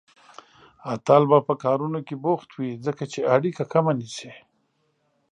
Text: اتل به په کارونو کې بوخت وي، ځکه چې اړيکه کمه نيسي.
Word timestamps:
اتل 0.93 1.23
به 1.31 1.39
په 1.47 1.53
کارونو 1.63 1.99
کې 2.07 2.15
بوخت 2.23 2.49
وي، 2.53 2.71
ځکه 2.85 3.03
چې 3.11 3.27
اړيکه 3.35 3.63
کمه 3.73 3.93
نيسي. 3.99 4.31